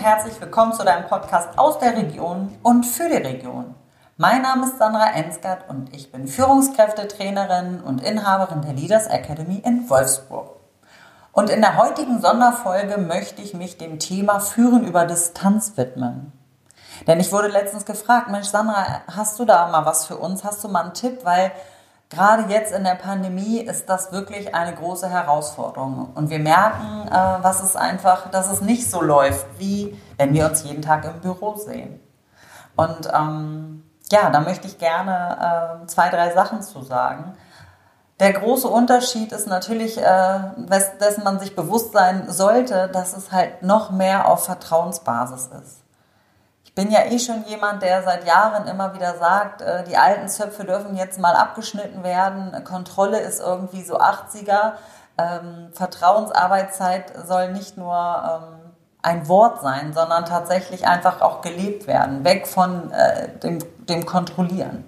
herzlich 0.00 0.40
willkommen 0.40 0.72
zu 0.72 0.82
deinem 0.82 1.06
Podcast 1.08 1.58
aus 1.58 1.78
der 1.78 1.94
Region 1.94 2.56
und 2.62 2.84
für 2.84 3.10
die 3.10 3.16
Region. 3.16 3.74
Mein 4.16 4.40
Name 4.40 4.64
ist 4.64 4.78
Sandra 4.78 5.12
Ensgard 5.12 5.68
und 5.68 5.94
ich 5.94 6.10
bin 6.10 6.26
Führungskräftetrainerin 6.26 7.82
und 7.82 8.02
Inhaberin 8.02 8.62
der 8.62 8.72
Leaders 8.72 9.08
Academy 9.08 9.58
in 9.62 9.90
Wolfsburg. 9.90 10.56
Und 11.32 11.50
in 11.50 11.60
der 11.60 11.76
heutigen 11.76 12.22
Sonderfolge 12.22 12.96
möchte 12.96 13.42
ich 13.42 13.52
mich 13.52 13.76
dem 13.76 13.98
Thema 13.98 14.40
Führen 14.40 14.84
über 14.84 15.04
Distanz 15.04 15.76
widmen. 15.76 16.32
Denn 17.06 17.20
ich 17.20 17.30
wurde 17.30 17.48
letztens 17.48 17.84
gefragt, 17.84 18.30
Mensch 18.30 18.48
Sandra, 18.48 19.02
hast 19.06 19.38
du 19.38 19.44
da 19.44 19.68
mal 19.68 19.84
was 19.84 20.06
für 20.06 20.16
uns? 20.16 20.44
Hast 20.44 20.64
du 20.64 20.68
mal 20.68 20.84
einen 20.84 20.94
Tipp? 20.94 21.26
Weil 21.26 21.52
gerade 22.10 22.52
jetzt 22.52 22.72
in 22.72 22.84
der 22.84 22.96
Pandemie 22.96 23.60
ist 23.60 23.88
das 23.88 24.12
wirklich 24.12 24.54
eine 24.54 24.74
große 24.74 25.08
Herausforderung. 25.08 26.10
Und 26.14 26.28
wir 26.28 26.40
merken, 26.40 27.08
äh, 27.08 27.42
was 27.42 27.62
es 27.62 27.76
einfach, 27.76 28.30
dass 28.30 28.52
es 28.52 28.60
nicht 28.60 28.90
so 28.90 29.00
läuft, 29.00 29.46
wie 29.58 29.96
wenn 30.18 30.34
wir 30.34 30.46
uns 30.46 30.64
jeden 30.64 30.82
Tag 30.82 31.04
im 31.04 31.20
Büro 31.20 31.56
sehen. 31.56 32.00
Und 32.76 33.08
ähm, 33.14 33.84
ja, 34.10 34.30
da 34.30 34.40
möchte 34.40 34.66
ich 34.66 34.78
gerne 34.78 35.82
äh, 35.82 35.86
zwei, 35.86 36.08
drei 36.08 36.32
Sachen 36.32 36.62
zu 36.62 36.82
sagen. 36.82 37.36
Der 38.18 38.32
große 38.32 38.68
Unterschied 38.68 39.32
ist 39.32 39.46
natürlich, 39.46 39.96
äh, 39.96 40.40
dessen 41.00 41.24
man 41.24 41.38
sich 41.38 41.56
bewusst 41.56 41.92
sein 41.92 42.30
sollte, 42.30 42.88
dass 42.92 43.16
es 43.16 43.32
halt 43.32 43.62
noch 43.62 43.90
mehr 43.90 44.28
auf 44.28 44.44
Vertrauensbasis 44.44 45.48
ist. 45.62 45.82
Ich 46.70 46.76
bin 46.76 46.92
ja 46.92 47.00
eh 47.00 47.18
schon 47.18 47.44
jemand, 47.46 47.82
der 47.82 48.04
seit 48.04 48.24
Jahren 48.24 48.68
immer 48.68 48.94
wieder 48.94 49.16
sagt, 49.18 49.60
äh, 49.60 49.82
die 49.82 49.96
alten 49.96 50.28
Zöpfe 50.28 50.64
dürfen 50.64 50.94
jetzt 50.94 51.18
mal 51.18 51.34
abgeschnitten 51.34 52.04
werden. 52.04 52.62
Kontrolle 52.62 53.18
ist 53.18 53.40
irgendwie 53.40 53.82
so 53.82 53.98
80er. 53.98 54.74
Ähm, 55.18 55.70
Vertrauensarbeitszeit 55.72 57.12
soll 57.26 57.50
nicht 57.50 57.76
nur 57.76 57.92
ähm, 57.92 58.72
ein 59.02 59.26
Wort 59.26 59.60
sein, 59.62 59.92
sondern 59.92 60.26
tatsächlich 60.26 60.86
einfach 60.86 61.20
auch 61.22 61.40
gelebt 61.40 61.88
werden, 61.88 62.22
weg 62.22 62.46
von 62.46 62.92
äh, 62.92 63.36
dem, 63.40 63.58
dem 63.86 64.06
Kontrollieren. 64.06 64.84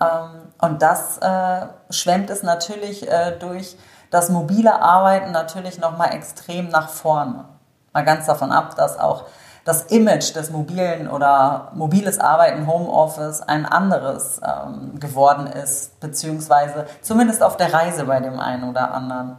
Ähm, 0.00 0.52
und 0.60 0.82
das 0.82 1.18
äh, 1.18 1.66
schwemmt 1.90 2.30
es 2.30 2.44
natürlich 2.44 3.10
äh, 3.10 3.32
durch 3.40 3.76
das 4.12 4.28
mobile 4.28 4.80
Arbeiten 4.80 5.32
natürlich 5.32 5.80
nochmal 5.80 6.14
extrem 6.14 6.68
nach 6.68 6.88
vorne. 6.88 7.46
Mal 7.92 8.04
ganz 8.04 8.26
davon 8.26 8.52
ab, 8.52 8.76
dass 8.76 9.00
auch 9.00 9.24
das 9.68 9.82
Image 9.82 10.34
des 10.34 10.50
mobilen 10.50 11.10
oder 11.10 11.72
mobiles 11.74 12.18
Arbeiten, 12.18 12.66
Homeoffice 12.66 13.42
ein 13.42 13.66
anderes 13.66 14.40
ähm, 14.42 14.98
geworden 14.98 15.46
ist, 15.46 16.00
beziehungsweise 16.00 16.86
zumindest 17.02 17.42
auf 17.42 17.58
der 17.58 17.74
Reise 17.74 18.04
bei 18.04 18.18
dem 18.18 18.40
einen 18.40 18.64
oder 18.70 18.94
anderen, 18.94 19.36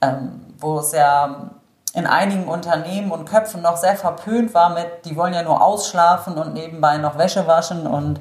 ähm, 0.00 0.46
wo 0.58 0.80
es 0.80 0.90
ja 0.90 1.50
in 1.94 2.08
einigen 2.08 2.48
Unternehmen 2.48 3.12
und 3.12 3.24
Köpfen 3.24 3.62
noch 3.62 3.76
sehr 3.76 3.94
verpönt 3.94 4.52
war 4.52 4.70
mit, 4.70 5.04
die 5.04 5.14
wollen 5.14 5.32
ja 5.32 5.44
nur 5.44 5.62
ausschlafen 5.62 6.34
und 6.38 6.54
nebenbei 6.54 6.98
noch 6.98 7.16
Wäsche 7.16 7.46
waschen 7.46 7.86
und 7.86 8.20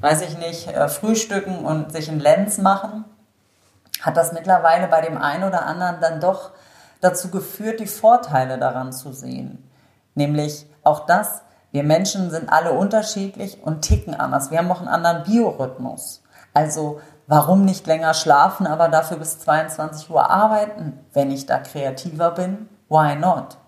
weiß 0.00 0.22
ich 0.22 0.38
nicht, 0.38 0.68
äh, 0.68 0.86
frühstücken 0.86 1.64
und 1.64 1.90
sich 1.90 2.08
einen 2.08 2.20
Lenz 2.20 2.58
machen, 2.58 3.04
hat 4.00 4.16
das 4.16 4.32
mittlerweile 4.32 4.86
bei 4.86 5.00
dem 5.00 5.18
einen 5.20 5.42
oder 5.42 5.66
anderen 5.66 6.00
dann 6.00 6.20
doch 6.20 6.52
dazu 7.00 7.32
geführt, 7.32 7.80
die 7.80 7.88
Vorteile 7.88 8.58
daran 8.58 8.92
zu 8.92 9.12
sehen. 9.12 9.68
Nämlich 10.14 10.66
auch 10.82 11.06
das, 11.06 11.42
wir 11.72 11.82
Menschen 11.82 12.30
sind 12.30 12.52
alle 12.52 12.72
unterschiedlich 12.72 13.62
und 13.62 13.82
ticken 13.82 14.14
anders. 14.14 14.50
Wir 14.50 14.58
haben 14.58 14.70
auch 14.70 14.80
einen 14.80 14.88
anderen 14.88 15.24
Biorhythmus. 15.24 16.22
Also 16.52 17.00
warum 17.26 17.64
nicht 17.64 17.86
länger 17.86 18.14
schlafen, 18.14 18.66
aber 18.66 18.88
dafür 18.88 19.16
bis 19.16 19.40
22 19.40 20.08
Uhr 20.10 20.30
arbeiten, 20.30 21.00
wenn 21.12 21.30
ich 21.30 21.46
da 21.46 21.58
kreativer 21.58 22.30
bin? 22.30 22.68
Why 22.88 23.16
not? 23.16 23.58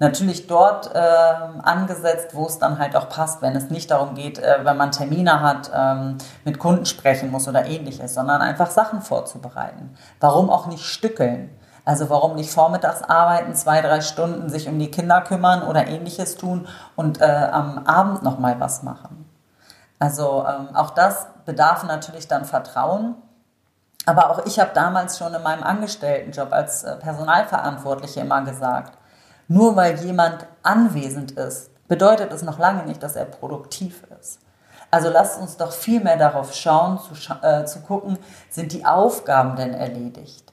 Natürlich 0.00 0.46
dort 0.46 0.94
äh, 0.94 0.98
angesetzt, 0.98 2.30
wo 2.32 2.46
es 2.46 2.58
dann 2.58 2.78
halt 2.78 2.94
auch 2.94 3.08
passt, 3.08 3.42
wenn 3.42 3.56
es 3.56 3.68
nicht 3.68 3.90
darum 3.90 4.14
geht, 4.14 4.38
äh, 4.38 4.60
wenn 4.62 4.76
man 4.76 4.92
Termine 4.92 5.40
hat, 5.40 5.72
ähm, 5.74 6.18
mit 6.44 6.60
Kunden 6.60 6.86
sprechen 6.86 7.32
muss 7.32 7.48
oder 7.48 7.66
ähnliches, 7.66 8.14
sondern 8.14 8.40
einfach 8.40 8.70
Sachen 8.70 9.00
vorzubereiten. 9.00 9.94
Warum 10.20 10.50
auch 10.50 10.66
nicht 10.66 10.84
stückeln? 10.84 11.50
Also 11.88 12.10
warum 12.10 12.34
nicht 12.34 12.50
vormittags 12.50 13.02
arbeiten, 13.02 13.54
zwei, 13.54 13.80
drei 13.80 14.02
Stunden 14.02 14.50
sich 14.50 14.68
um 14.68 14.78
die 14.78 14.90
Kinder 14.90 15.22
kümmern 15.22 15.62
oder 15.62 15.86
ähnliches 15.86 16.36
tun 16.36 16.68
und 16.96 17.22
äh, 17.22 17.24
am 17.24 17.86
Abend 17.86 18.22
nochmal 18.22 18.60
was 18.60 18.82
machen. 18.82 19.24
Also 19.98 20.44
ähm, 20.46 20.76
auch 20.76 20.90
das 20.90 21.28
bedarf 21.46 21.84
natürlich 21.84 22.28
dann 22.28 22.44
Vertrauen. 22.44 23.14
Aber 24.04 24.28
auch 24.28 24.44
ich 24.44 24.60
habe 24.60 24.72
damals 24.74 25.16
schon 25.16 25.32
in 25.32 25.42
meinem 25.42 25.62
Angestelltenjob 25.62 26.52
als 26.52 26.84
äh, 26.84 26.94
Personalverantwortliche 26.96 28.20
immer 28.20 28.42
gesagt, 28.42 28.98
nur 29.48 29.74
weil 29.74 29.94
jemand 30.04 30.46
anwesend 30.62 31.30
ist, 31.30 31.70
bedeutet 31.88 32.34
es 32.34 32.42
noch 32.42 32.58
lange 32.58 32.82
nicht, 32.82 33.02
dass 33.02 33.16
er 33.16 33.24
produktiv 33.24 34.02
ist. 34.20 34.40
Also 34.90 35.08
lasst 35.08 35.40
uns 35.40 35.56
doch 35.56 35.72
viel 35.72 36.04
mehr 36.04 36.18
darauf 36.18 36.52
schauen, 36.52 36.98
zu, 36.98 37.14
äh, 37.40 37.64
zu 37.64 37.80
gucken, 37.80 38.18
sind 38.50 38.72
die 38.72 38.84
Aufgaben 38.84 39.56
denn 39.56 39.72
erledigt? 39.72 40.52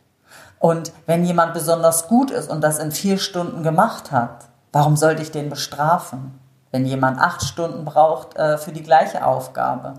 Und 0.59 0.91
wenn 1.05 1.25
jemand 1.25 1.53
besonders 1.53 2.07
gut 2.07 2.31
ist 2.31 2.49
und 2.49 2.61
das 2.61 2.79
in 2.79 2.91
vier 2.91 3.17
Stunden 3.17 3.63
gemacht 3.63 4.11
hat, 4.11 4.45
warum 4.71 4.95
sollte 4.95 5.21
ich 5.21 5.31
den 5.31 5.49
bestrafen? 5.49 6.39
Wenn 6.71 6.85
jemand 6.85 7.19
acht 7.19 7.43
Stunden 7.43 7.85
braucht 7.85 8.35
äh, 8.35 8.57
für 8.57 8.71
die 8.71 8.83
gleiche 8.83 9.25
Aufgabe. 9.25 9.93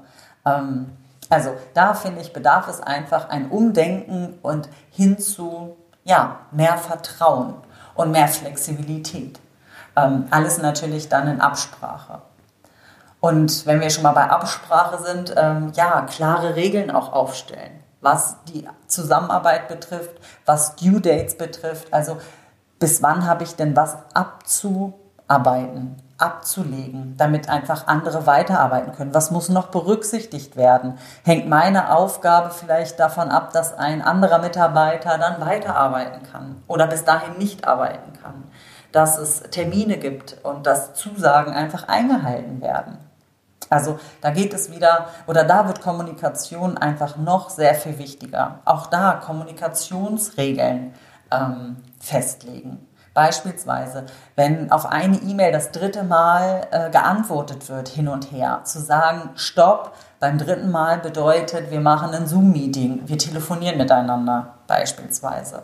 Ähm, 0.45 0.93
also 1.29 1.51
da 1.75 1.95
finde 1.95 2.21
ich, 2.21 2.33
bedarf 2.33 2.69
es 2.69 2.81
einfach 2.81 3.29
ein 3.29 3.51
Umdenken 3.51 4.39
und 4.43 4.69
hin 4.91 5.19
zu 5.19 5.77
ja, 6.05 6.41
mehr 6.53 6.79
Vertrauen 6.79 7.55
und 7.95 8.13
mehr 8.13 8.29
Flexibilität. 8.29 9.41
Ähm, 9.97 10.27
alles 10.31 10.59
natürlich 10.59 11.09
dann 11.09 11.27
in 11.27 11.41
Absprache. 11.41 12.21
Und 13.21 13.67
wenn 13.67 13.81
wir 13.81 13.91
schon 13.91 14.05
mal 14.05 14.13
bei 14.13 14.29
Absprache 14.29 15.03
sind, 15.03 15.35
ähm, 15.37 15.73
ja, 15.75 16.03
klare 16.03 16.55
Regeln 16.55 16.91
auch 16.91 17.13
aufstellen 17.13 17.86
was 18.07 18.37
die 18.45 18.65
Zusammenarbeit 18.87 19.67
betrifft, 19.67 20.13
was 20.45 20.77
Due 20.77 21.01
Dates 21.01 21.37
betrifft. 21.37 21.93
Also 21.93 22.19
bis 22.79 23.03
wann 23.03 23.27
habe 23.27 23.43
ich 23.43 23.57
denn 23.57 23.75
was 23.75 23.97
abzuarbeiten, 24.15 25.97
abzulegen, 26.17 27.17
damit 27.17 27.49
einfach 27.49 27.89
andere 27.89 28.25
weiterarbeiten 28.25 28.93
können? 28.93 29.13
Was 29.13 29.33
muss 29.33 29.49
noch 29.49 29.73
berücksichtigt 29.73 30.55
werden? 30.55 30.99
Hängt 31.25 31.49
meine 31.49 31.93
Aufgabe 31.93 32.51
vielleicht 32.51 33.01
davon 33.01 33.29
ab, 33.29 33.53
dass 33.53 33.77
ein 33.77 34.03
anderer 34.03 34.39
Mitarbeiter 34.39 35.19
dann 35.19 35.41
weiterarbeiten 35.41 36.23
kann 36.31 36.63
oder 36.69 36.87
bis 36.87 37.03
dahin 37.03 37.39
nicht 37.39 37.67
arbeiten 37.67 38.13
kann? 38.23 38.45
Dass 38.93 39.19
es 39.19 39.41
Termine 39.51 39.97
gibt 39.97 40.37
und 40.45 40.65
dass 40.65 40.95
Zusagen 40.95 41.53
einfach 41.53 41.89
eingehalten 41.89 42.61
werden. 42.61 42.99
Also 43.71 43.99
da 44.21 44.31
geht 44.31 44.55
es 44.55 44.71
wieder, 44.71 45.07
oder 45.27 45.45
da 45.45 45.67
wird 45.67 45.81
Kommunikation 45.81 46.79
einfach 46.79 47.17
noch 47.17 47.51
sehr 47.51 47.75
viel 47.75 47.99
wichtiger. 47.99 48.61
Auch 48.65 48.87
da 48.87 49.15
Kommunikationsregeln 49.15 50.95
ähm, 51.31 51.77
festlegen. 52.01 52.87
Beispielsweise, 53.15 54.05
wenn 54.35 54.71
auf 54.71 54.85
eine 54.85 55.17
E-Mail 55.17 55.51
das 55.51 55.71
dritte 55.71 56.03
Mal 56.03 56.67
äh, 56.71 56.91
geantwortet 56.91 57.67
wird, 57.71 57.89
hin 57.89 58.09
und 58.09 58.31
her, 58.31 58.61
zu 58.65 58.79
sagen, 58.79 59.31
stopp, 59.37 59.95
beim 60.21 60.37
dritten 60.37 60.71
Mal 60.71 60.99
bedeutet, 60.99 61.71
wir 61.71 61.81
machen 61.81 62.15
ein 62.15 62.27
Zoom-Meeting, 62.27 63.05
wir 63.07 63.17
telefonieren 63.17 63.79
miteinander 63.79 64.57
beispielsweise. 64.67 65.63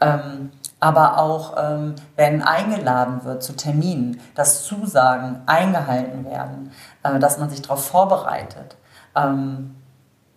Ähm, 0.00 0.52
aber 0.82 1.18
auch 1.18 1.54
ähm, 1.56 1.94
wenn 2.16 2.42
eingeladen 2.42 3.22
wird 3.22 3.40
zu 3.44 3.54
Terminen, 3.54 4.20
dass 4.34 4.64
Zusagen 4.64 5.40
eingehalten 5.46 6.24
werden, 6.24 6.72
äh, 7.04 7.20
dass 7.20 7.38
man 7.38 7.48
sich 7.50 7.62
darauf 7.62 7.86
vorbereitet. 7.86 8.76
Ähm, 9.14 9.76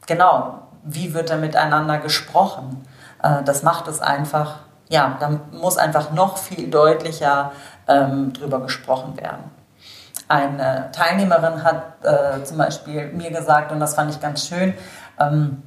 genau, 0.06 0.60
wie 0.84 1.16
wird 1.16 1.32
da 1.32 1.38
miteinander 1.38 1.98
gesprochen? 1.98 2.84
Äh, 3.24 3.42
das 3.42 3.64
macht 3.64 3.88
es 3.88 4.02
einfach, 4.02 4.58
ja, 4.88 5.18
da 5.20 5.32
muss 5.52 5.80
einfach 5.80 6.12
noch 6.12 6.38
viel 6.38 6.70
deutlicher 6.70 7.52
ähm, 7.88 8.32
drüber 8.32 8.60
gesprochen 8.60 9.20
werden. 9.20 9.50
Eine 10.28 10.92
Teilnehmerin 10.92 11.64
hat 11.64 12.04
äh, 12.04 12.44
zum 12.44 12.60
Beispiel 12.60 13.12
mir 13.14 13.32
gesagt, 13.32 13.72
und 13.72 13.80
das 13.80 13.96
fand 13.96 14.12
ich 14.12 14.22
ganz 14.22 14.46
schön, 14.48 14.76
ähm, 15.20 15.64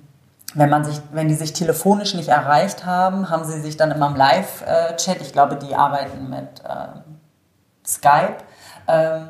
wenn 0.55 0.71
man 0.71 0.85
sich, 0.85 1.01
wenn 1.13 1.29
die 1.29 1.35
sich 1.35 1.53
telefonisch 1.53 2.15
nicht 2.15 2.29
erreicht 2.29 2.87
haben, 2.87 3.29
haben 3.29 3.45
sie 3.45 3.61
sich 3.61 3.77
dann 3.77 3.91
immer 3.91 4.09
im 4.09 4.17
Live-Chat, 4.17 5.21
ich 5.21 5.33
glaube, 5.33 5.57
die 5.57 5.75
arbeiten 5.75 6.31
mit 6.31 6.63
äh, 6.65 7.01
Skype, 7.87 8.39
ähm, 8.87 9.29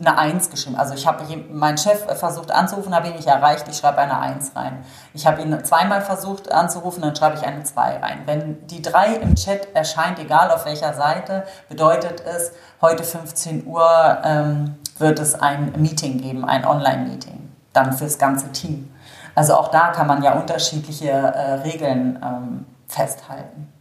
eine 0.00 0.16
Eins 0.16 0.50
geschrieben. 0.50 0.76
Also 0.76 0.94
ich 0.94 1.06
habe 1.06 1.24
meinen 1.50 1.76
Chef 1.76 2.04
versucht 2.18 2.52
anzurufen, 2.52 2.94
habe 2.94 3.08
ihn 3.08 3.16
nicht 3.16 3.26
erreicht, 3.26 3.66
ich 3.68 3.76
schreibe 3.76 3.98
eine 3.98 4.18
Eins 4.18 4.52
rein. 4.54 4.84
Ich 5.12 5.26
habe 5.26 5.42
ihn 5.42 5.64
zweimal 5.64 6.02
versucht 6.02 6.52
anzurufen, 6.52 7.02
dann 7.02 7.16
schreibe 7.16 7.36
ich 7.36 7.44
eine 7.44 7.64
Zwei 7.64 7.96
rein. 7.96 8.20
Wenn 8.24 8.64
die 8.68 8.80
drei 8.80 9.14
im 9.14 9.34
Chat 9.34 9.74
erscheint, 9.74 10.20
egal 10.20 10.52
auf 10.52 10.66
welcher 10.66 10.94
Seite, 10.94 11.44
bedeutet 11.68 12.22
es, 12.24 12.52
heute 12.80 13.02
15 13.02 13.66
Uhr 13.66 14.18
ähm, 14.22 14.76
wird 14.98 15.18
es 15.18 15.34
ein 15.34 15.72
Meeting 15.76 16.18
geben, 16.20 16.44
ein 16.44 16.64
Online-Meeting, 16.64 17.50
dann 17.72 17.92
fürs 17.92 18.18
ganze 18.18 18.52
Team. 18.52 18.92
Also 19.38 19.54
auch 19.54 19.68
da 19.68 19.92
kann 19.92 20.08
man 20.08 20.20
ja 20.24 20.32
unterschiedliche 20.32 21.10
äh, 21.10 21.52
Regeln 21.62 22.18
ähm, 22.20 22.66
festhalten. 22.88 23.72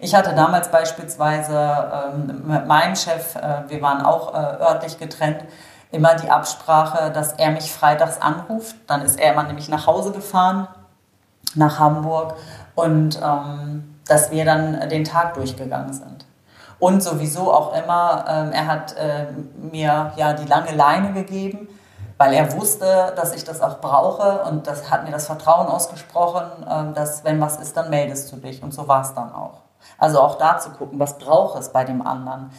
Ich 0.00 0.14
hatte 0.14 0.34
damals 0.34 0.70
beispielsweise 0.70 2.14
ähm, 2.14 2.44
mit 2.46 2.66
meinem 2.66 2.96
Chef, 2.96 3.36
äh, 3.36 3.68
wir 3.68 3.82
waren 3.82 4.00
auch 4.00 4.32
äh, 4.32 4.62
örtlich 4.62 4.98
getrennt, 4.98 5.44
immer 5.92 6.14
die 6.14 6.30
Absprache, 6.30 7.10
dass 7.10 7.34
er 7.34 7.50
mich 7.50 7.70
freitags 7.70 8.18
anruft. 8.22 8.76
Dann 8.86 9.02
ist 9.02 9.20
er 9.20 9.34
immer 9.34 9.42
nämlich 9.42 9.68
nach 9.68 9.86
Hause 9.86 10.10
gefahren, 10.10 10.68
nach 11.54 11.78
Hamburg 11.78 12.36
und 12.74 13.20
ähm, 13.22 13.98
dass 14.08 14.30
wir 14.30 14.46
dann 14.46 14.88
den 14.88 15.04
Tag 15.04 15.34
durchgegangen 15.34 15.92
sind. 15.92 16.24
Und 16.78 17.02
sowieso 17.02 17.52
auch 17.52 17.74
immer, 17.74 18.24
ähm, 18.26 18.52
er 18.52 18.66
hat 18.68 18.96
äh, 18.96 19.26
mir 19.70 20.14
ja 20.16 20.32
die 20.32 20.48
lange 20.48 20.74
Leine 20.74 21.12
gegeben, 21.12 21.68
weil 22.16 22.32
er 22.32 22.52
wusste, 22.52 23.12
dass 23.16 23.34
ich 23.34 23.44
das 23.44 23.60
auch 23.60 23.80
brauche 23.80 24.44
und 24.44 24.66
das 24.66 24.90
hat 24.90 25.04
mir 25.04 25.10
das 25.10 25.26
Vertrauen 25.26 25.66
ausgesprochen, 25.66 26.44
äh, 26.62 26.94
dass 26.94 27.24
wenn 27.24 27.40
was 27.40 27.56
ist, 27.56 27.76
dann 27.76 27.90
meldest 27.90 28.32
du 28.32 28.36
dich. 28.36 28.62
Und 28.62 28.72
so 28.72 28.86
war 28.88 29.02
es 29.02 29.14
dann 29.14 29.32
auch. 29.34 29.62
Also 29.98 30.20
auch 30.20 30.38
da 30.38 30.58
zu 30.58 30.70
gucken, 30.70 30.98
was 30.98 31.18
braucht 31.18 31.58
es 31.58 31.70
bei 31.70 31.84
dem 31.84 32.06
anderen. 32.06 32.50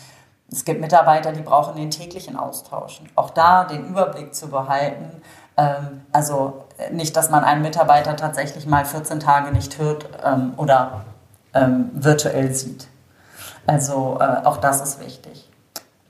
Es 0.51 0.63
gibt 0.63 0.79
Mitarbeiter, 0.79 1.31
die 1.31 1.41
brauchen 1.41 1.75
den 1.75 1.89
täglichen 1.89 2.37
Austausch. 2.37 3.01
Auch 3.15 3.31
da 3.31 3.63
den 3.65 3.87
Überblick 3.87 4.35
zu 4.35 4.49
behalten. 4.49 5.21
Ähm, 5.57 6.05
also 6.11 6.65
nicht, 6.91 7.15
dass 7.15 7.29
man 7.29 7.43
einen 7.43 7.61
Mitarbeiter 7.61 8.15
tatsächlich 8.15 8.67
mal 8.67 8.85
14 8.85 9.19
Tage 9.19 9.51
nicht 9.51 9.77
hört 9.79 10.07
ähm, 10.23 10.53
oder 10.57 11.01
ähm, 11.53 11.89
virtuell 11.93 12.53
sieht. 12.53 12.87
Also 13.65 14.17
äh, 14.19 14.45
auch 14.45 14.57
das 14.57 14.81
ist 14.81 14.99
wichtig. 14.99 15.49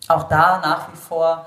Auch 0.07 0.23
da 0.23 0.59
nach 0.59 0.91
wie 0.91 0.97
vor 0.97 1.45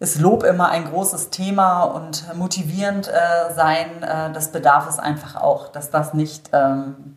ist 0.00 0.20
Lob 0.20 0.44
immer 0.44 0.68
ein 0.68 0.84
großes 0.84 1.30
Thema 1.30 1.82
und 1.82 2.24
motivierend 2.36 3.08
äh, 3.08 3.52
sein, 3.54 4.02
äh, 4.02 4.32
das 4.32 4.52
bedarf 4.52 4.88
es 4.88 4.98
einfach 4.98 5.36
auch, 5.36 5.68
dass 5.68 5.90
das 5.90 6.14
nicht, 6.14 6.50
ähm, 6.52 7.16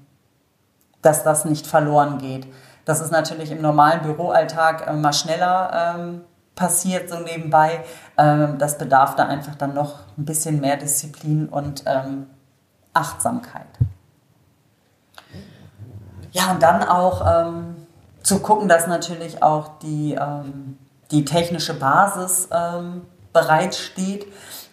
dass 1.02 1.24
das 1.24 1.46
nicht 1.46 1.68
verloren 1.68 2.18
geht. 2.18 2.48
Das 2.86 3.00
ist 3.00 3.12
natürlich 3.12 3.52
im 3.52 3.62
normalen 3.62 4.02
Büroalltag 4.02 4.88
äh, 4.88 4.94
mal 4.94 5.14
schneller 5.14 5.96
ähm, 5.96 6.22
passiert, 6.56 7.10
so 7.10 7.20
nebenbei. 7.20 7.84
Ähm, 8.18 8.58
das 8.58 8.78
bedarf 8.78 9.16
da 9.16 9.28
einfach 9.28 9.56
dann 9.56 9.74
noch 9.74 10.00
ein 10.18 10.26
bisschen 10.26 10.60
mehr 10.60 10.78
Disziplin 10.78 11.50
und 11.50 11.84
ähm, 11.86 12.28
Achtsamkeit. 12.94 13.68
Ja, 16.32 16.52
und 16.52 16.64
dann 16.64 16.84
auch 16.84 17.48
ähm, 17.48 17.76
zu 18.24 18.40
gucken, 18.40 18.68
dass 18.68 18.88
natürlich 18.88 19.44
auch 19.44 19.80
die, 19.80 20.14
ähm, 20.14 20.78
die 21.12 21.26
technische 21.26 21.74
Basis 21.74 22.50
ähm, 22.52 23.04
bereitsteht 23.34 24.28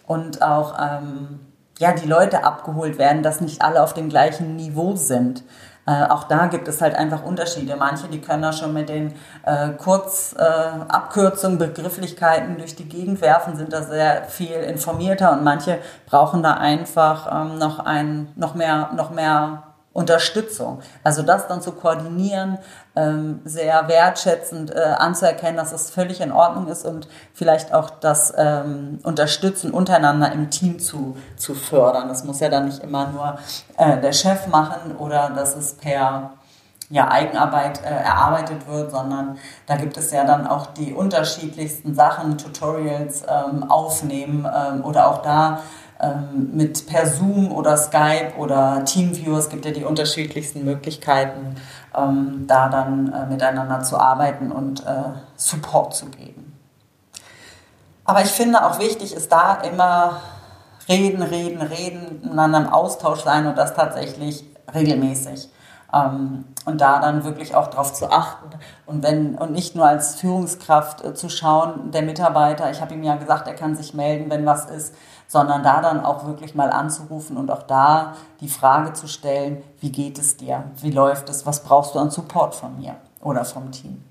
und 0.07 0.41
auch 0.41 0.75
ähm, 0.79 1.39
ja, 1.77 1.93
die 1.93 2.07
Leute 2.07 2.43
abgeholt 2.43 2.97
werden, 2.97 3.23
dass 3.23 3.41
nicht 3.41 3.61
alle 3.61 3.81
auf 3.81 3.93
dem 3.93 4.09
gleichen 4.09 4.55
Niveau 4.55 4.95
sind. 4.95 5.43
Äh, 5.85 6.03
auch 6.09 6.25
da 6.25 6.47
gibt 6.47 6.67
es 6.67 6.81
halt 6.81 6.95
einfach 6.95 7.23
Unterschiede. 7.23 7.75
Manche, 7.75 8.07
die 8.07 8.21
können 8.21 8.43
da 8.43 8.51
schon 8.51 8.73
mit 8.73 8.89
den 8.89 9.13
äh, 9.45 9.69
Kurzabkürzungen, 9.69 11.59
äh, 11.59 11.67
Begrifflichkeiten 11.67 12.57
durch 12.57 12.75
die 12.75 12.87
Gegend 12.87 13.21
werfen, 13.21 13.55
sind 13.55 13.73
da 13.73 13.81
sehr 13.81 14.25
viel 14.25 14.55
informierter 14.55 15.31
und 15.31 15.43
manche 15.43 15.79
brauchen 16.05 16.43
da 16.43 16.55
einfach 16.55 17.29
ähm, 17.31 17.57
noch 17.57 17.79
ein, 17.79 18.31
noch 18.35 18.55
mehr, 18.55 18.91
noch 18.95 19.09
mehr 19.09 19.63
Unterstützung. 19.91 20.81
Also 21.03 21.23
das 21.23 21.47
dann 21.47 21.61
zu 21.61 21.71
koordinieren, 21.71 22.59
ähm, 22.95 23.41
sehr 23.43 23.87
wertschätzend 23.87 24.73
äh, 24.73 24.79
anzuerkennen, 24.79 25.57
dass 25.57 25.71
es 25.71 25.89
völlig 25.89 26.21
in 26.21 26.31
Ordnung 26.31 26.67
ist 26.67 26.85
und 26.85 27.07
vielleicht 27.33 27.73
auch 27.73 27.89
das 27.89 28.33
ähm, 28.37 28.99
Unterstützen 29.03 29.71
untereinander 29.71 30.31
im 30.31 30.51
Team 30.51 30.79
zu, 30.79 31.17
zu 31.37 31.55
fördern. 31.55 32.07
Das 32.07 32.23
muss 32.23 32.39
ja 32.39 32.49
dann 32.49 32.65
nicht 32.65 32.83
immer 32.83 33.07
nur 33.07 33.39
äh, 33.77 33.99
der 33.99 34.13
Chef 34.13 34.47
machen 34.47 34.95
oder 34.97 35.31
dass 35.31 35.55
es 35.55 35.73
per 35.73 36.33
ja, 36.89 37.09
Eigenarbeit 37.09 37.83
äh, 37.83 37.89
erarbeitet 37.89 38.67
wird, 38.67 38.91
sondern 38.91 39.37
da 39.67 39.75
gibt 39.75 39.97
es 39.97 40.11
ja 40.11 40.23
dann 40.23 40.47
auch 40.47 40.67
die 40.67 40.93
unterschiedlichsten 40.93 41.93
Sachen, 41.93 42.37
Tutorials 42.37 43.23
ähm, 43.27 43.69
aufnehmen 43.69 44.47
ähm, 44.51 44.83
oder 44.83 45.07
auch 45.07 45.21
da 45.21 45.59
ähm, 46.01 46.51
mit 46.53 46.87
per 46.87 47.05
Zoom 47.05 47.51
oder 47.51 47.77
Skype 47.77 48.33
oder 48.37 48.85
Teamviewer, 48.85 49.37
es 49.37 49.49
gibt 49.49 49.65
ja 49.65 49.71
die 49.71 49.83
unterschiedlichsten 49.83 50.65
Möglichkeiten, 50.65 51.55
ähm, 51.95 52.45
da 52.47 52.69
dann 52.69 53.13
äh, 53.13 53.25
miteinander 53.27 53.81
zu 53.81 53.97
arbeiten 53.97 54.51
und 54.51 54.85
äh, 54.85 55.03
Support 55.35 55.95
zu 55.95 56.07
geben. 56.07 56.57
Aber 58.03 58.21
ich 58.21 58.29
finde 58.29 58.65
auch 58.65 58.79
wichtig 58.79 59.13
ist 59.13 59.31
da 59.31 59.55
immer 59.61 60.21
reden, 60.87 61.21
reden, 61.21 61.61
reden, 61.61 62.21
miteinander 62.23 62.59
im 62.61 62.69
Austausch 62.69 63.19
sein 63.19 63.45
und 63.45 63.57
das 63.57 63.75
tatsächlich 63.75 64.43
regelmäßig. 64.73 65.49
Ähm, 65.93 66.45
und 66.65 66.81
da 66.81 66.99
dann 66.99 67.23
wirklich 67.23 67.55
auch 67.55 67.67
darauf 67.67 67.93
zu 67.93 68.11
achten 68.11 68.49
und 68.85 69.01
wenn 69.01 69.35
und 69.35 69.51
nicht 69.51 69.75
nur 69.75 69.87
als 69.87 70.15
Führungskraft 70.15 71.03
äh, 71.03 71.15
zu 71.15 71.29
schauen, 71.29 71.91
der 71.91 72.03
Mitarbeiter, 72.03 72.69
ich 72.69 72.79
habe 72.79 72.93
ihm 72.93 73.01
ja 73.01 73.15
gesagt, 73.15 73.47
er 73.47 73.55
kann 73.55 73.75
sich 73.75 73.95
melden, 73.95 74.29
wenn 74.29 74.45
was 74.45 74.65
ist, 74.65 74.93
sondern 75.27 75.63
da 75.63 75.81
dann 75.81 76.05
auch 76.05 76.25
wirklich 76.25 76.53
mal 76.53 76.69
anzurufen 76.69 77.37
und 77.37 77.49
auch 77.49 77.63
da 77.63 78.13
die 78.39 78.49
Frage 78.49 78.93
zu 78.93 79.07
stellen, 79.07 79.63
wie 79.79 79.91
geht 79.91 80.19
es 80.19 80.37
dir, 80.37 80.65
wie 80.75 80.91
läuft 80.91 81.29
es, 81.29 81.45
was 81.45 81.63
brauchst 81.63 81.95
du 81.95 81.99
an 81.99 82.11
Support 82.11 82.53
von 82.53 82.77
mir 82.77 82.95
oder 83.21 83.43
vom 83.45 83.71
Team. 83.71 84.03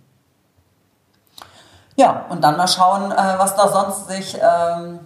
Ja, 1.97 2.27
und 2.29 2.43
dann 2.43 2.57
mal 2.57 2.69
schauen, 2.69 3.11
äh, 3.11 3.35
was 3.39 3.57
da 3.57 3.69
sonst 3.69 4.09
sich 4.09 4.39
ähm, 4.41 5.01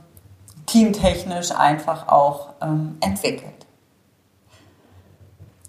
teamtechnisch 0.66 1.50
einfach 1.52 2.08
auch 2.08 2.50
ähm, 2.60 2.98
entwickelt. 3.00 3.61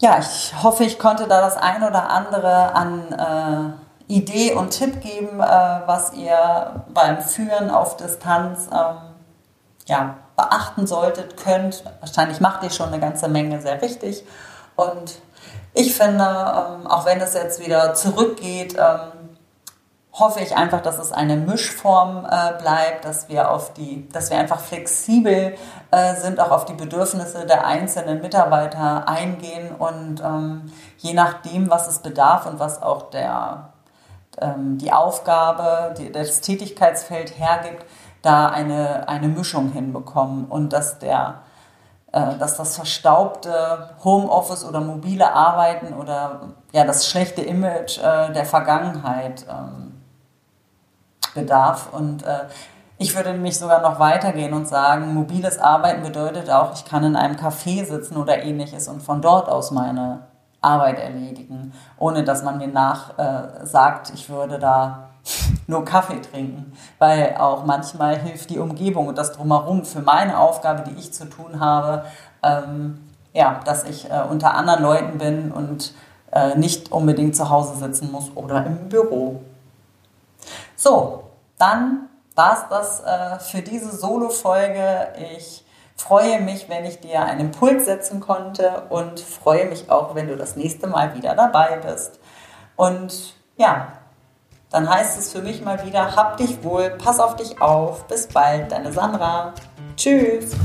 Ja, 0.02 0.20
ich 0.20 0.54
hoffe, 0.62 0.84
ich 0.84 1.00
konnte 1.00 1.28
da 1.28 1.42
das 1.42 1.56
ein 1.58 1.84
oder 1.84 2.10
andere 2.10 2.76
an 2.76 3.78
äh, 4.08 4.14
Idee 4.14 4.54
und 4.54 4.72
Tipp 4.72 5.02
geben, 5.02 5.40
äh, 5.40 5.44
was 5.86 6.14
ihr 6.14 6.84
beim 6.94 7.22
Führen 7.22 7.70
auf 7.70 7.96
Distanz 7.98 8.68
ähm, 8.72 8.98
ja, 9.86 10.18
beachten 10.36 10.88
solltet, 10.88 11.38
könnt. 11.38 11.84
Wahrscheinlich 12.00 12.42
macht 12.42 12.64
ihr 12.64 12.70
schon 12.70 12.88
eine 12.88 13.00
ganze 13.00 13.28
Menge 13.28 13.62
sehr 13.62 13.82
richtig. 13.82 14.26
Und 14.76 15.20
ich 15.74 15.96
finde, 15.96 16.24
ähm, 16.24 16.88
auch 16.88 17.06
wenn 17.06 17.22
es 17.22 17.34
jetzt 17.34 17.66
wieder 17.66 17.94
zurückgeht, 17.94 18.76
ähm, 18.78 19.23
hoffe 20.14 20.42
ich 20.42 20.56
einfach, 20.56 20.82
dass 20.82 21.00
es 21.00 21.12
eine 21.12 21.36
Mischform 21.38 22.26
äh, 22.26 22.62
bleibt, 22.62 23.04
dass 23.04 23.30
wir 23.30 23.50
auf 23.50 23.74
die, 23.74 24.08
dass 24.10 24.30
wir 24.30 24.38
einfach 24.38 24.60
flexibel 24.60 25.56
äh, 25.90 26.16
sind, 26.16 26.40
auch 26.40 26.52
auf 26.52 26.66
die 26.66 26.76
Bedürfnisse 26.76 27.48
der 27.48 27.66
einzelnen 27.66 28.22
Mitarbeiter 28.22 29.08
eingehen 29.08 29.74
und 29.76 30.22
ähm, 30.22 30.72
je 30.98 31.14
nachdem, 31.14 31.70
was 31.70 31.88
es 31.88 32.00
bedarf 32.00 32.46
und 32.46 32.60
was 32.60 32.84
auch 32.84 33.10
der, 33.10 33.70
ähm, 34.40 34.78
die 34.78 34.92
Aufgabe, 34.94 35.96
die, 35.98 36.12
das 36.12 36.42
Tätigkeitsfeld 36.42 37.40
hergibt, 37.40 37.84
da 38.22 38.48
eine, 38.50 39.10
eine 39.10 39.28
Mischung 39.28 39.72
hinbekommen 39.72 40.46
und 40.46 40.74
dass 40.74 41.00
der 41.00 41.42
äh, 42.12 42.38
dass 42.38 42.56
das 42.58 42.76
verstaubte 42.76 43.90
Homeoffice 44.04 44.64
oder 44.64 44.80
mobile 44.80 45.34
Arbeiten 45.34 45.96
oder 45.96 46.50
ja 46.72 46.86
das 46.86 47.08
schlechte 47.08 47.42
Image 47.42 47.98
äh, 47.98 48.32
der 48.32 48.46
Vergangenheit 48.46 49.48
ähm, 49.50 49.93
bedarf. 51.34 51.90
Und 51.92 52.24
äh, 52.24 52.46
ich 52.98 53.16
würde 53.16 53.32
nämlich 53.32 53.58
sogar 53.58 53.82
noch 53.82 54.00
weitergehen 54.00 54.54
und 54.54 54.68
sagen, 54.68 55.14
mobiles 55.14 55.60
Arbeiten 55.60 56.04
bedeutet 56.04 56.50
auch, 56.50 56.74
ich 56.74 56.86
kann 56.86 57.04
in 57.04 57.16
einem 57.16 57.36
Café 57.36 57.86
sitzen 57.86 58.18
oder 58.18 58.44
ähnliches 58.44 58.88
und 58.88 59.02
von 59.02 59.22
dort 59.22 59.50
aus 59.50 59.72
meine 59.72 60.20
Arbeit 60.62 61.00
erledigen, 61.00 61.74
ohne 61.98 62.24
dass 62.24 62.44
man 62.44 62.58
mir 62.58 62.68
nach 62.68 63.18
äh, 63.18 63.66
sagt, 63.66 64.12
ich 64.14 64.30
würde 64.30 64.60
da 64.60 65.10
nur 65.68 65.84
Kaffee 65.86 66.22
trinken, 66.22 66.74
weil 67.00 67.36
auch 67.38 67.66
manchmal 67.66 68.18
hilft 68.18 68.50
die 68.50 68.60
Umgebung 68.60 69.08
und 69.08 69.18
das 69.18 69.34
drumherum 69.34 69.86
für 69.86 70.02
meine 70.02 70.40
Aufgabe, 70.40 70.84
die 70.90 71.00
ich 71.00 71.14
zu 71.14 71.26
tun 71.26 71.60
habe, 71.60 72.06
ähm, 72.42 73.00
ja, 73.34 73.60
dass 73.66 73.84
ich 73.84 74.10
äh, 74.10 74.22
unter 74.30 74.54
anderen 74.54 74.84
Leuten 74.84 75.18
bin 75.18 75.52
und 75.52 75.94
äh, 76.32 76.56
nicht 76.56 76.92
unbedingt 76.92 77.36
zu 77.36 77.50
Hause 77.50 77.78
sitzen 77.78 78.12
muss 78.12 78.32
oder 78.36 78.66
im 78.66 78.90
Büro. 78.90 79.42
So, 80.76 81.24
dann 81.58 82.10
war 82.36 82.54
es 82.54 82.70
das 82.70 83.04
äh, 83.04 83.40
für 83.40 83.62
diese 83.62 83.96
Solo-Folge. 83.96 85.14
Ich 85.36 85.64
freue 85.96 86.42
mich, 86.42 86.70
wenn 86.70 86.86
ich 86.86 87.00
dir 87.00 87.24
einen 87.24 87.42
Impuls 87.42 87.86
setzen 87.86 88.20
konnte 88.20 88.84
und 88.90 89.20
freue 89.20 89.66
mich 89.66 89.90
auch, 89.90 90.16
wenn 90.16 90.28
du 90.28 90.36
das 90.36 90.56
nächste 90.56 90.88
Mal 90.88 91.16
wieder 91.16 91.36
dabei 91.36 91.78
bist. 91.78 92.20
Und 92.76 93.36
ja, 93.56 93.94
dann 94.72 94.90
heißt 94.90 95.20
es 95.20 95.32
für 95.32 95.42
mich 95.42 95.64
mal 95.64 95.86
wieder, 95.86 96.16
hab 96.16 96.38
dich 96.38 96.64
wohl, 96.64 96.90
pass 96.92 97.20
auf 97.20 97.36
dich 97.36 97.62
auf, 97.62 98.06
bis 98.08 98.28
bald, 98.28 98.72
deine 98.72 98.92
Sandra. 98.92 99.54
Tschüss. 99.96 100.56